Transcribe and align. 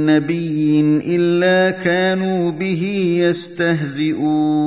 نبي 0.06 0.80
الا 1.16 1.70
كانوا 1.70 2.50
به 2.50 2.82
يستهزئون 3.20 4.66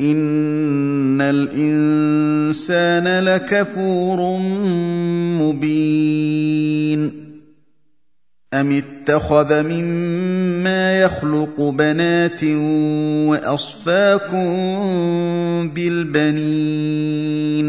إِنَّ 0.00 1.20
الْإِنسَانَ 1.20 3.24
لَكَفُورٌ 3.24 4.38
مُّبِينٌ 5.42 7.10
أَمِ 8.54 8.72
اتَّخَذَ 8.72 9.62
مِمَّا 9.66 11.00
يَخْلُقُ 11.00 11.60
بَنَاتٍ 11.60 12.44
وَأَصْفَاكُم 13.26 14.46
بِالْبَنِينَ 15.74 17.68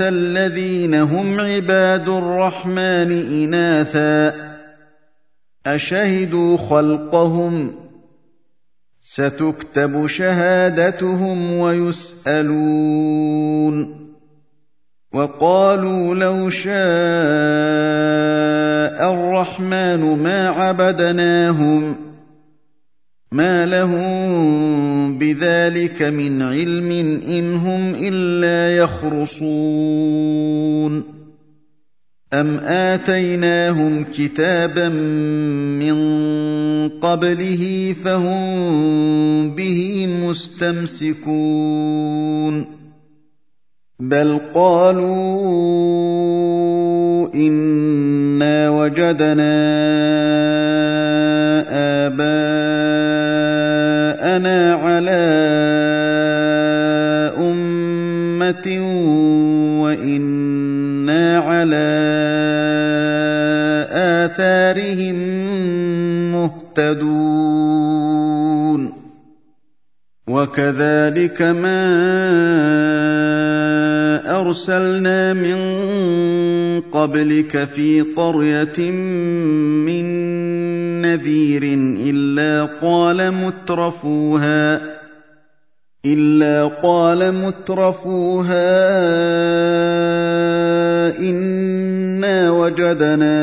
الذين 0.00 0.94
هم 0.94 1.40
عباد 1.40 2.08
الرحمن 2.08 3.12
اناثا 3.12 4.34
اشهدوا 5.66 6.56
خلقهم 6.56 7.74
ستكتب 9.02 10.06
شهادتهم 10.06 11.52
ويسالون 11.52 12.82
وقالوا 15.12 16.14
لو 16.14 16.50
شاء 16.50 16.72
الرحمن 19.12 20.18
ما 20.22 20.48
عبدناهم 20.48 22.11
مَا 23.32 23.66
لَهُم 23.66 25.18
بِذَٰلِكَ 25.18 26.02
مِنْ 26.02 26.42
عِلْمٍ 26.42 26.90
إِنْ 27.28 27.56
هُمْ 27.56 27.94
إِلَّا 27.96 28.76
يَخْرُصُونَ 28.76 30.12
أَمْ 32.32 32.58
آتَيْنَاهُمْ 32.64 34.04
كِتَابًا 34.04 34.88
مِّن 35.80 35.96
قَبْلِهِ 37.00 37.94
فَهُم 38.04 39.54
بِهِ 39.54 40.08
مُسْتَمْسِكُونَ 40.28 41.34
بَلْ 44.00 44.40
قَالُوا 44.54 45.74
إِنَّا 47.34 48.70
وَجَدْنَا 48.70 49.52
آبَاءَنَا 52.06 53.11
عَلَىٰ 54.74 55.28
أُمَّةٍ 57.38 58.68
وَإِنَّا 59.82 61.38
عَلَىٰ 61.38 61.92
آثَارِهِم 63.92 65.16
مُّهْتَدُونَ 66.32 66.62
مهتدون 66.72 67.12
وكذلك 70.28 71.42
ما 71.42 71.82
ارسلنا 74.40 75.32
من 75.32 75.58
قبلك 76.80 77.64
في 77.64 78.00
قريه 78.00 78.90
من 78.90 80.04
نذير 81.02 81.71
إلا 82.12 82.68
قال 82.82 83.32
مترفوها 83.32 84.80
إلا 86.06 86.66
قال 86.82 87.34
مترفوها 87.34 88.78
إنا 91.18 92.50
وجدنا 92.50 93.38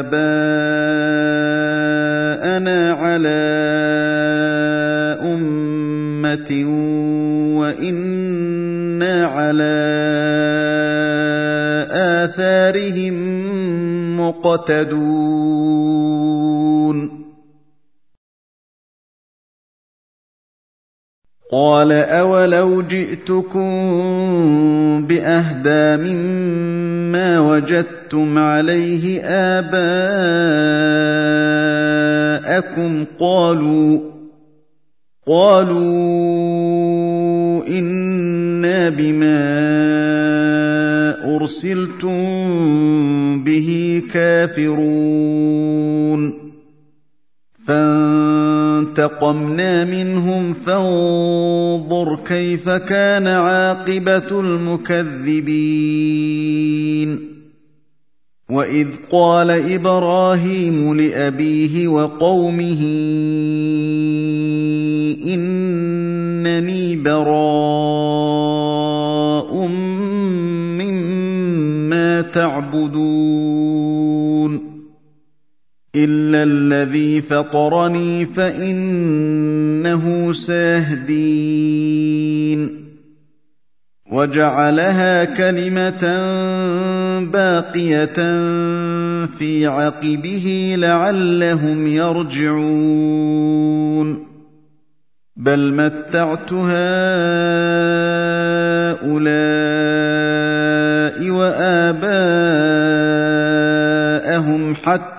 آباءنا 0.00 0.32
على 2.92 3.42
أمة 5.22 6.50
وإنا 7.60 9.26
على 9.26 9.76
آثارهم 11.92 13.16
مقتدون. 14.20 15.31
قال 21.92 22.10
اولو 22.10 22.82
جئتكم 22.82 23.70
باهدى 25.06 25.96
مما 26.12 27.40
وجدتم 27.40 28.38
عليه 28.38 29.20
اباءكم 29.24 29.84
قالوا 33.20 34.00
قالوا 35.26 35.82
أنا 37.68 38.88
بما 38.88 39.42
ارسلتم 41.36 42.18
به 43.44 44.02
كافرون 44.12 45.52
فانتقمنا 48.96 49.84
منهم 49.84 50.52
فانظر 50.52 52.18
كيف 52.26 52.68
كان 52.68 53.26
عاقبة 53.26 54.40
المكذبين. 54.40 55.82
وإذ 58.50 58.88
قال 59.12 59.50
إبراهيم 59.50 60.94
لأبيه 60.94 61.88
وقومه 61.88 62.82
إنني 65.34 66.96
براء 66.96 67.26
مما 70.78 72.20
تعبدون. 72.20 74.11
الا 75.96 76.42
الذي 76.42 77.22
فطرني 77.22 78.26
فانه 78.26 79.92
سيهدين 80.32 81.82
وجعلها 84.12 85.24
كلمه 85.24 86.02
باقيه 87.32 88.14
في 89.26 89.66
عقبه 89.66 90.74
لعلهم 90.78 91.86
يرجعون 91.86 93.52
بل 95.36 95.72
متعت 95.74 96.52
هؤلاء 96.52 96.72
واباءهم 101.30 102.32
حتى 104.74 105.11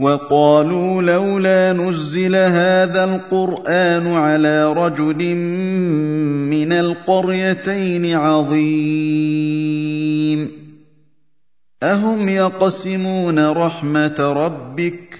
وقالوا 0.00 1.02
لولا 1.02 1.72
نزل 1.72 2.36
هذا 2.36 3.04
القرآن 3.04 4.06
على 4.06 4.72
رجل 4.72 5.34
من 6.50 6.72
القريتين 6.72 8.16
عظيم. 8.16 9.60
أهم 11.82 12.28
يقسمون 12.28 13.48
رحمة 13.48 14.16
ربك 14.18 15.19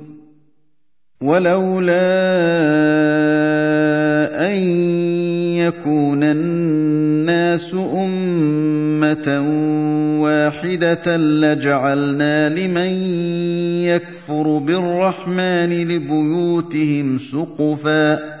ولولا 1.21 2.01
أن 4.47 4.57
يكون 5.57 6.23
الناس 6.23 7.73
أمة 7.73 9.27
واحدة 10.21 11.17
لجعلنا 11.17 12.49
لمن 12.49 12.91
يكفر 13.85 14.57
بالرحمن 14.57 15.69
لبيوتهم 15.87 17.17
سقفا 17.19 18.40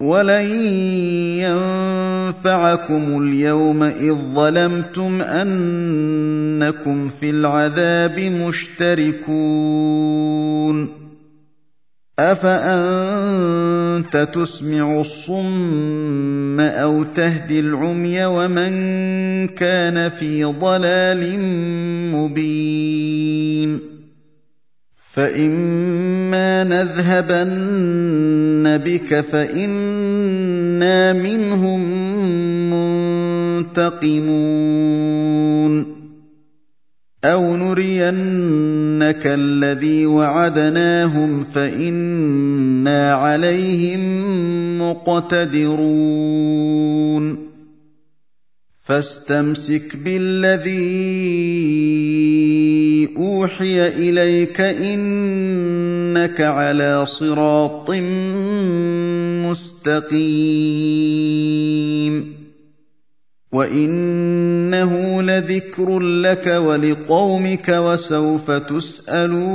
ولن 0.00 0.44
ينفعكم 2.34 3.22
اليوم 3.22 3.82
اذ 3.82 4.16
ظلمتم 4.34 5.22
انكم 5.22 7.08
في 7.08 7.30
العذاب 7.30 8.20
مشتركون 8.20 9.64
افانت 12.18 14.16
تسمع 14.34 15.00
الصم 15.00 16.60
أو 16.60 17.02
تهدي 17.02 17.60
العمي 17.60 18.24
ومن 18.24 18.74
كان 19.48 20.08
في 20.08 20.44
ضلال 20.44 21.40
مبين 22.12 23.93
فاما 25.14 26.64
نذهبن 26.64 28.04
بك 28.84 29.20
فانا 29.20 31.12
منهم 31.12 31.80
منتقمون 33.60 34.64
أَوْ 37.24 37.56
نُرِيَنَّكَ 37.56 39.26
الَّذِي 39.26 40.06
وَعَدْنَاهُمْ 40.06 41.42
فَإِنَّا 41.42 43.14
عَلَيْهِم 43.14 44.02
مُّقْتَدِرُونَ 44.82 45.94
فَاسْتَمْسِكْ 48.80 49.96
بِالَّذِي 49.96 50.84
أُوحِيَ 53.16 53.88
إِلَيْكَ 53.88 54.56
ۖ 54.56 54.60
إِنَّكَ 54.60 56.40
عَلَىٰ 56.40 57.06
صِرَاطٍ 57.06 57.90
مُّسْتَقِيمٍ. 59.50 60.14
وَإِنَّهُ 63.52 65.22
لَذِكْرٌ 65.22 65.98
لَّكَ 66.00 66.46
وَلِقَوْمِكَ 66.46 67.68
وَسَوْفَ 67.68 68.50
تُسْأَلُونَ. 68.50 69.54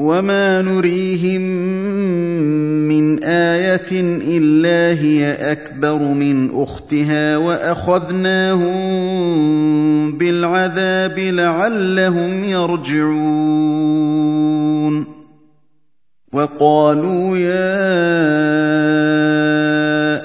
وَمَا 0.00 0.62
نُرِيهِم 0.62 1.42
مِّنْ 2.88 3.24
آيَةٍ 3.24 3.92
إِلَّا 4.38 5.00
هِيَ 5.00 5.32
أَكْبَرُ 5.32 5.98
مِنْ 5.98 6.50
أُخْتِهَا 6.62 7.36
وَأَخَذْنَاهُم 7.36 8.72
بِالْعَذَابِ 10.18 11.18
لَعَلَّهُمْ 11.18 12.44
يَرْجِعُونَ 12.44 13.60
وَقَالُوا 16.32 17.36
يَا 17.36 18.70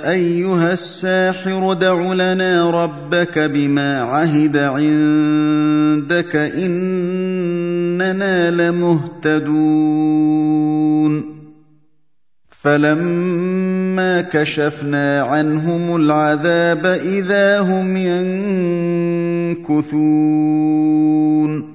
أَيُّهَ 0.08 0.74
السَّاحِرُ 0.74 1.72
ادْعُ 1.72 2.14
لَنَا 2.14 2.84
رَبَّكَ 2.84 3.40
بِمَا 3.40 3.98
عَهِدَ 3.98 4.58
عِندَكَ 4.58 6.36
إِنَّنَا 6.36 8.52
لَمُهْتَدُونَ. 8.52 9.56
فَلَمَّا 12.50 14.22
كَشَفْنَا 14.22 15.22
عَنْهُمُ 15.22 15.96
الْعَذَابَ 15.96 16.86
إِذَا 16.86 17.60
هُمْ 17.60 17.98
يَنكُثُونَ. 19.58 21.75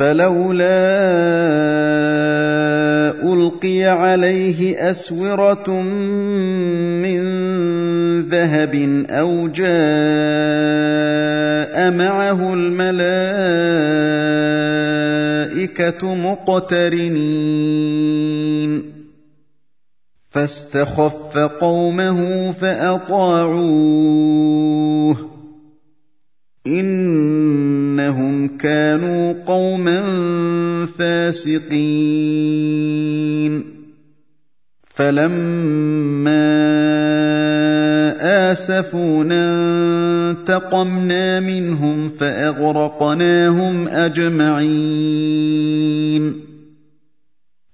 فَلَوْلَا 0.00 0.64
أُلْقِيَ 3.32 3.84
عَلَيْهِ 3.86 4.90
أَسْوِرَةٌ 4.90 5.70
مِّن 7.04 7.20
ذَهَبٍ 8.28 9.04
أَوْ 9.10 9.48
جَاءَ 9.48 9.70
مَعَهُ 11.90 12.54
الْمَلَائِكَةُ 12.54 12.94
مُقْتَرِنِينَ. 16.14 17.12
فَاسْتَخَفَّ 20.30 21.38
قَوْمَهُ 21.38 22.50
فَأَطَاعُوهُ 22.52 23.54
ۚ. 25.14 25.29
إِنَّهُمْ 26.66 28.48
كَانُوا 28.48 29.32
قَوْمًا 29.46 30.02
فَاسِقِينَ. 30.98 31.80
فَلَمَّا 34.84 36.40
آسَفُونَا 38.52 39.60
انتَقَمْنَا 40.30 41.40
مِنْهُمْ 41.40 42.08
فَأَغْرَقْنَاهُمْ 42.08 43.88
أَجْمَعِينَ. 43.88 46.34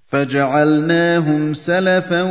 فَجَعَلْنَاهُمْ 0.05 1.53
سَلَفًا 1.53 2.23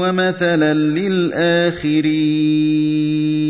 وَمَثَلًا 0.00 0.74
لِّلْآخِرِينَ. 0.74 3.47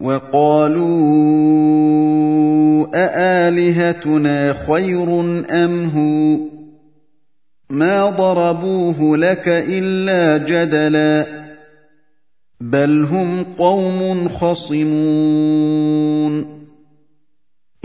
وَقَالُوا 0.00 0.86
أَآلِهَتُنَا 2.94 4.52
خَيْرٌ 4.52 5.20
أَمْ 5.50 5.84
هُوَ 5.96 6.36
ۚ؟ 6.36 6.40
مَا 7.70 8.10
ضَرَبُوهُ 8.10 9.16
لَكَ 9.16 9.48
إِلَّا 9.48 10.36
جَدَلًا 10.46 11.22
ۚ 11.24 11.26
بَلْ 12.60 13.04
هُمْ 13.10 13.44
قَوْمٌ 13.58 14.28
خَصِمُونَ. 14.28 15.76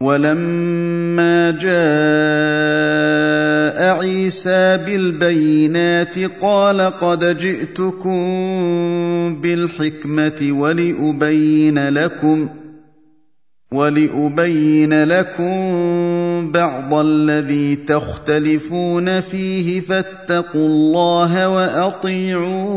ولما 0.00 1.50
جاء 1.50 1.66
عيسى 3.98 4.76
بالبينات 4.76 6.18
قال 6.40 6.80
قد 6.80 7.38
جئتكم 7.38 8.20
بالحكمة 9.40 10.48
ولأبين 10.50 11.88
لكم 11.88 12.48
ولأبين 13.72 15.04
لكم 15.04 15.56
بعض 16.52 16.94
الذي 16.94 17.76
تختلفون 17.76 19.20
فيه 19.20 19.80
فاتقوا 19.80 20.66
الله 20.66 21.48
وأطيعون 21.48 22.76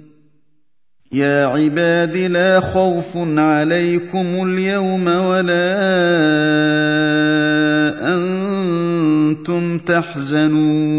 يا 1.13 1.45
عباد 1.45 2.17
لا 2.17 2.59
خوف 2.59 3.17
عليكم 3.37 4.25
اليوم 4.47 5.07
ولا 5.07 5.71
أنتم 8.15 9.77
تحزنون. 9.77 10.91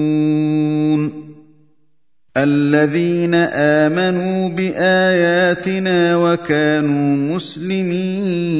الذين 2.36 3.34
امنوا 3.34 4.48
باياتنا 4.48 6.16
وكانوا 6.16 7.34
مسلمين. 7.34 8.52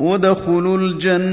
ادخلوا 0.00 0.78
الجنه 0.78 1.24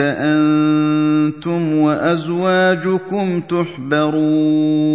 أنتم 0.00 1.74
وازواجكم 1.74 3.40
تحبرون. 3.40 4.94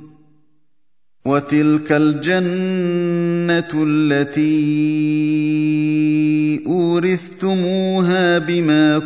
وتلك 1.25 1.91
الجنة 1.91 3.83
التي 3.87 4.41
أورثتموها 6.67 8.37
بما 8.37 8.99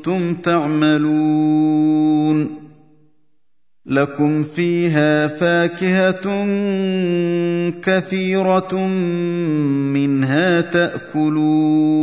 كنتم 0.00 0.34
تعملون. 0.34 1.82
لكم 3.86 4.42
فيها 4.42 5.28
فاكهة 5.28 6.46
كثيرة 7.82 8.86
منها 9.92 10.60
تأكلون. 10.60 12.02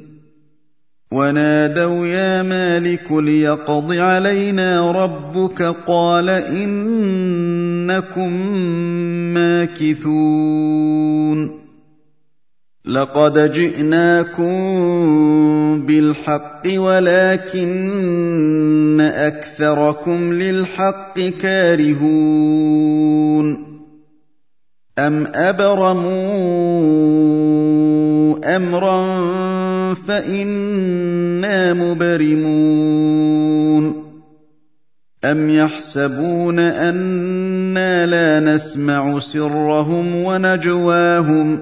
ونادوا 1.11 2.07
يا 2.07 2.43
مالك 2.43 3.11
ليقض 3.11 3.93
علينا 3.93 4.91
ربك 4.91 5.75
قال 5.87 6.29
إنكم 6.29 8.33
ماكثون. 9.33 10.81
لقد 12.85 13.53
جئناكم 13.53 14.51
بالحق 15.85 16.61
ولكن 16.75 17.81
أكثركم 19.01 20.33
للحق 20.33 21.19
كارهون. 21.41 22.91
ام 24.99 25.27
ابرموا 25.35 26.11
امرا 28.55 29.93
فانا 29.93 31.73
مبرمون 31.73 33.31
ام 35.25 35.49
يحسبون 35.49 36.59
أنا 36.59 38.05
لا 38.05 38.39
نسمع 38.39 39.19
سرهم 39.19 40.15
ونجواهم 40.15 41.59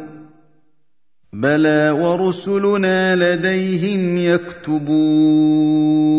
بلى 1.34 1.96
ورسلنا 2.00 3.16
لديهم 3.16 4.18
يكتبون 4.18 6.19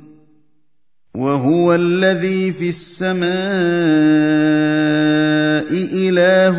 وهو 1.21 1.75
الذي 1.75 2.51
في 2.51 2.69
السماء 2.69 3.29
إله 6.09 6.57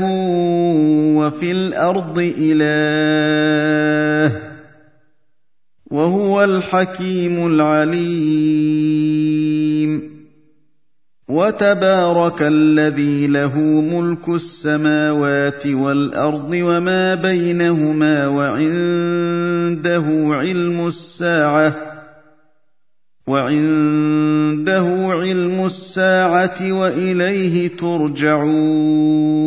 وفي 1.19 1.53
الأرض 1.53 2.33
إله 2.39 2.83
وهو 5.91 6.45
الحكيم 6.45 7.47
العليم 7.47 8.63
وتبارك 11.29 12.43
الذي 12.43 13.27
له 13.27 13.59
ملك 13.81 14.29
السماوات 14.29 15.67
والأرض 15.67 16.51
وما 16.53 17.15
بينهما 17.15 18.27
وعنده 18.27 20.05
علم 20.35 20.87
الساعة 20.87 21.92
وعنده 23.27 24.87
علم 25.11 25.67
الساعة 25.67 26.73
وإليه 26.73 27.69
ترجعون. 27.69 29.43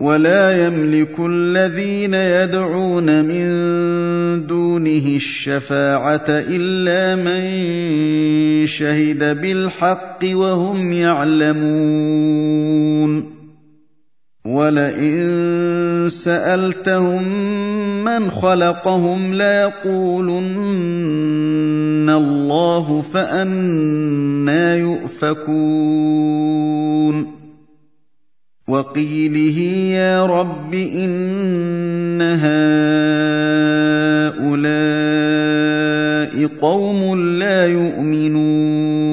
ولا 0.00 0.66
يملك 0.66 1.14
الذين 1.20 2.14
يدعون 2.14 3.24
من 3.24 3.46
دونه 4.46 5.16
الشفاعة 5.16 6.26
إلا 6.28 7.16
من 7.16 7.42
شهد 8.66 9.40
بالحق 9.40 10.18
وهم 10.24 10.92
يعلمون. 10.92 12.22
ولئن 14.62 16.08
سالتهم 16.10 17.22
من 18.04 18.30
خلقهم 18.30 19.34
ليقولن 19.34 20.50
الله 22.10 23.02
فانى 23.12 24.78
يؤفكون 24.78 26.22
وقيله 28.68 29.58
يا 29.98 30.26
رب 30.26 30.74
ان 30.74 32.22
هؤلاء 34.42 34.92
قوم 36.60 37.20
لا 37.38 37.66
يؤمنون 37.66 39.12